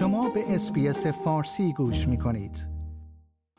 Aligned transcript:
شما 0.00 0.28
به 0.28 0.54
SBS 0.54 1.06
فارسی 1.06 1.72
گوش 1.72 2.08
می 2.08 2.18
کنید. 2.18 2.66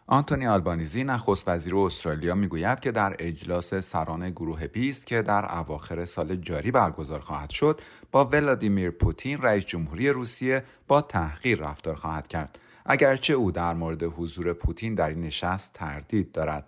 آنتونی 0.07 0.47
آلبانیزی 0.47 1.03
نخست 1.03 1.47
وزیر 1.47 1.75
استرالیا 1.75 2.35
می‌گوید 2.35 2.79
که 2.79 2.91
در 2.91 3.15
اجلاس 3.19 3.73
سران 3.75 4.29
گروه 4.29 4.67
20 4.67 5.05
که 5.05 5.21
در 5.21 5.57
اواخر 5.57 6.05
سال 6.05 6.35
جاری 6.35 6.71
برگزار 6.71 7.19
خواهد 7.19 7.49
شد 7.49 7.81
با 8.11 8.25
ولادیمیر 8.25 8.91
پوتین 8.91 9.41
رئیس 9.41 9.65
جمهوری 9.65 10.09
روسیه 10.09 10.63
با 10.87 11.01
تحقیر 11.01 11.59
رفتار 11.59 11.95
خواهد 11.95 12.27
کرد 12.27 12.59
اگرچه 12.85 13.33
او 13.33 13.51
در 13.51 13.73
مورد 13.73 14.03
حضور 14.03 14.53
پوتین 14.53 14.95
در 14.95 15.09
این 15.09 15.21
نشست 15.21 15.73
تردید 15.73 16.31
دارد 16.31 16.67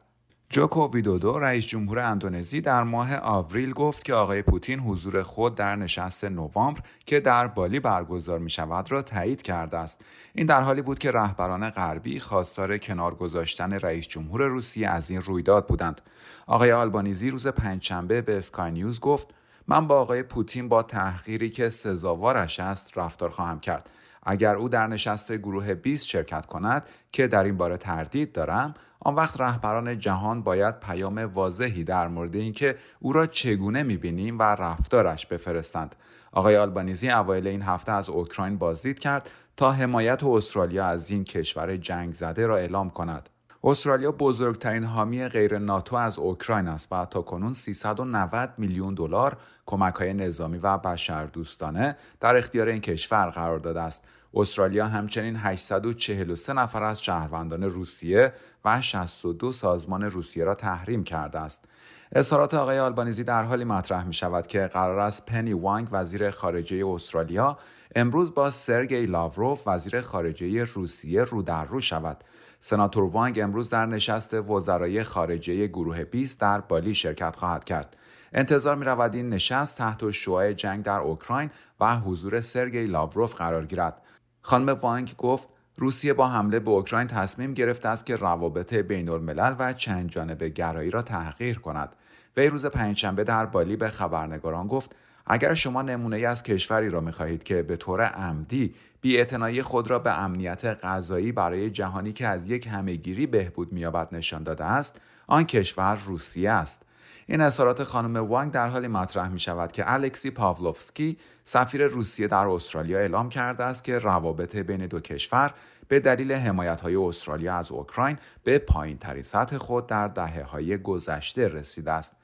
جوکو 0.53 0.89
ویدودو 0.93 1.39
رئیس 1.39 1.65
جمهور 1.65 1.99
اندونزی 1.99 2.61
در 2.61 2.83
ماه 2.83 3.17
آوریل 3.17 3.73
گفت 3.73 4.05
که 4.05 4.13
آقای 4.13 4.41
پوتین 4.41 4.79
حضور 4.79 5.23
خود 5.23 5.55
در 5.55 5.75
نشست 5.75 6.25
نوامبر 6.25 6.81
که 7.05 7.19
در 7.19 7.47
بالی 7.47 7.79
برگزار 7.79 8.39
می 8.39 8.49
شود 8.49 8.91
را 8.91 9.01
تایید 9.01 9.41
کرده 9.41 9.77
است. 9.77 10.05
این 10.35 10.45
در 10.47 10.61
حالی 10.61 10.81
بود 10.81 10.99
که 10.99 11.11
رهبران 11.11 11.69
غربی 11.69 12.19
خواستار 12.19 12.77
کنار 12.77 13.15
گذاشتن 13.15 13.73
رئیس 13.73 14.07
جمهور 14.07 14.47
روسیه 14.47 14.89
از 14.89 15.11
این 15.11 15.21
رویداد 15.21 15.67
بودند. 15.67 16.01
آقای 16.47 16.71
آلبانیزی 16.71 17.29
روز 17.29 17.47
پنجشنبه 17.47 18.21
به 18.21 18.37
اسکای 18.37 18.71
نیوز 18.71 18.99
گفت 18.99 19.27
من 19.67 19.87
با 19.87 19.99
آقای 19.99 20.23
پوتین 20.23 20.69
با 20.69 20.83
تحقیری 20.83 21.49
که 21.49 21.69
سزاوارش 21.69 22.59
است 22.59 22.97
رفتار 22.97 23.29
خواهم 23.29 23.59
کرد. 23.59 23.89
اگر 24.25 24.55
او 24.55 24.69
در 24.69 24.87
نشست 24.87 25.31
گروه 25.31 25.73
20 25.73 26.07
شرکت 26.07 26.45
کند 26.45 26.89
که 27.11 27.27
در 27.27 27.43
این 27.43 27.57
باره 27.57 27.77
تردید 27.77 28.31
دارم 28.31 28.73
آن 28.99 29.15
وقت 29.15 29.41
رهبران 29.41 29.99
جهان 29.99 30.41
باید 30.41 30.79
پیام 30.79 31.17
واضحی 31.17 31.83
در 31.83 32.07
مورد 32.07 32.35
اینکه 32.35 32.75
او 32.99 33.13
را 33.13 33.25
چگونه 33.25 33.83
می‌بینیم 33.83 34.39
و 34.39 34.43
رفتارش 34.43 35.25
بفرستند 35.25 35.95
آقای 36.31 36.57
آلبانیزی 36.57 37.09
اوایل 37.09 37.47
این 37.47 37.61
هفته 37.61 37.91
از 37.91 38.09
اوکراین 38.09 38.57
بازدید 38.57 38.99
کرد 38.99 39.29
تا 39.57 39.71
حمایت 39.71 40.23
استرالیا 40.23 40.85
از 40.85 41.11
این 41.11 41.23
کشور 41.23 41.77
جنگ 41.77 42.13
زده 42.13 42.47
را 42.47 42.57
اعلام 42.57 42.89
کند 42.89 43.29
استرالیا 43.63 44.11
بزرگترین 44.11 44.83
حامی 44.83 45.27
غیر 45.27 45.57
ناتو 45.57 45.95
از 45.95 46.19
اوکراین 46.19 46.67
است 46.67 46.93
و 46.93 47.05
تا 47.05 47.21
کنون 47.21 47.53
390 47.53 48.53
میلیون 48.57 48.93
دلار 48.93 49.37
کمک 49.65 49.93
های 49.93 50.13
نظامی 50.13 50.57
و 50.57 50.77
بشردوستانه 50.77 51.97
در 52.19 52.37
اختیار 52.37 52.67
این 52.67 52.81
کشور 52.81 53.29
قرار 53.29 53.59
داده 53.59 53.81
است. 53.81 54.07
استرالیا 54.33 54.87
همچنین 54.87 55.35
843 55.35 56.53
نفر 56.53 56.83
از 56.83 57.01
شهروندان 57.01 57.63
روسیه 57.63 58.33
و 58.65 58.81
62 58.81 59.51
سازمان 59.51 60.03
روسیه 60.03 60.43
را 60.43 60.55
تحریم 60.55 61.03
کرده 61.03 61.39
است. 61.39 61.65
اظهارات 62.11 62.53
آقای 62.53 62.79
آلبانیزی 62.79 63.23
در 63.23 63.43
حالی 63.43 63.63
مطرح 63.63 64.03
می 64.03 64.13
شود 64.13 64.47
که 64.47 64.59
قرار 64.59 64.99
است 64.99 65.25
پنی 65.25 65.53
وانگ 65.53 65.87
وزیر 65.91 66.31
خارجه 66.31 66.87
استرالیا 66.87 67.57
امروز 67.95 68.33
با 68.33 68.49
سرگئی 68.49 69.05
لاوروف 69.05 69.61
وزیر 69.67 70.01
خارجه 70.01 70.63
روسیه 70.63 71.23
رو 71.23 71.41
در 71.41 71.65
رو 71.65 71.81
شود. 71.81 72.23
سناتور 72.59 73.03
وانگ 73.03 73.39
امروز 73.39 73.69
در 73.69 73.85
نشست 73.85 74.33
وزرای 74.33 75.03
خارجه 75.03 75.67
گروه 75.67 76.03
20 76.03 76.41
در 76.41 76.61
بالی 76.61 76.95
شرکت 76.95 77.35
خواهد 77.35 77.63
کرد. 77.63 77.97
انتظار 78.33 78.75
می 78.75 78.85
رود 78.85 79.15
این 79.15 79.29
نشست 79.29 79.77
تحت 79.77 80.11
شعاع 80.11 80.53
جنگ 80.53 80.83
در 80.83 80.99
اوکراین 80.99 81.49
و 81.79 81.99
حضور 81.99 82.41
سرگئی 82.41 82.87
لاوروف 82.87 83.35
قرار 83.35 83.65
گیرد. 83.65 84.01
خانم 84.45 84.69
وانگ 84.69 85.15
گفت 85.17 85.47
روسیه 85.77 86.13
با 86.13 86.27
حمله 86.27 86.59
به 86.59 86.71
اوکراین 86.71 87.07
تصمیم 87.07 87.53
گرفته 87.53 87.89
است 87.89 88.05
که 88.05 88.15
روابط 88.15 88.73
بین 88.73 89.09
الملل 89.09 89.55
و 89.59 89.73
چند 89.73 90.09
جانبه 90.09 90.49
گرایی 90.49 90.89
را 90.89 91.01
تحقیر 91.01 91.59
کند. 91.59 91.89
وی 92.37 92.47
روز 92.47 92.65
پنجشنبه 92.65 93.23
در 93.23 93.45
بالی 93.45 93.75
به 93.75 93.89
خبرنگاران 93.89 94.67
گفت 94.67 94.95
اگر 95.25 95.53
شما 95.53 95.81
نمونه 95.81 96.17
از 96.17 96.43
کشوری 96.43 96.89
را 96.89 97.01
می‌خواهید 97.01 97.43
که 97.43 97.61
به 97.63 97.77
طور 97.77 98.01
عمدی 98.01 98.75
بی 99.01 99.61
خود 99.61 99.89
را 99.89 99.99
به 99.99 100.19
امنیت 100.19 100.65
غذایی 100.65 101.31
برای 101.31 101.69
جهانی 101.69 102.13
که 102.13 102.27
از 102.27 102.49
یک 102.49 102.67
همهگیری 102.67 103.27
بهبود 103.27 103.73
مییابد 103.73 104.07
نشان 104.11 104.43
داده 104.43 104.63
است 104.63 105.01
آن 105.27 105.43
کشور 105.43 105.95
روسیه 105.95 106.51
است 106.51 106.85
این 107.27 107.41
اظهارات 107.41 107.83
خانم 107.83 108.15
وانگ 108.15 108.51
در 108.51 108.67
حالی 108.67 108.87
مطرح 108.87 109.27
می 109.27 109.39
شود 109.39 109.71
که 109.71 109.93
الکسی 109.93 110.31
پاولوفسکی 110.31 111.17
سفیر 111.43 111.85
روسیه 111.85 112.27
در 112.27 112.47
استرالیا 112.47 112.99
اعلام 112.99 113.29
کرده 113.29 113.63
است 113.63 113.83
که 113.83 113.99
روابط 113.99 114.55
بین 114.55 114.87
دو 114.87 114.99
کشور 114.99 115.53
به 115.87 115.99
دلیل 115.99 116.31
حمایت 116.31 116.81
های 116.81 116.95
استرالیا 116.95 117.55
از 117.55 117.71
اوکراین 117.71 118.17
به 118.43 118.59
پایین 118.59 118.97
ترین 118.97 119.23
سطح 119.23 119.57
خود 119.57 119.87
در 119.87 120.07
دهه 120.07 120.43
های 120.43 120.77
گذشته 120.77 121.47
رسیده 121.47 121.91
است. 121.91 122.15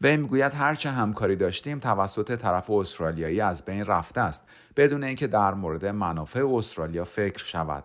وی 0.00 0.16
می‌گوید 0.16 0.54
هرچه 0.54 0.90
همکاری 0.90 1.36
داشتیم 1.36 1.78
توسط 1.78 2.36
طرف 2.36 2.70
استرالیایی 2.70 3.40
از 3.40 3.64
بین 3.64 3.86
رفته 3.86 4.20
است 4.20 4.48
بدون 4.76 5.04
اینکه 5.04 5.26
در 5.26 5.54
مورد 5.54 5.86
منافع 5.86 6.46
استرالیا 6.54 7.04
فکر 7.04 7.44
شود. 7.44 7.84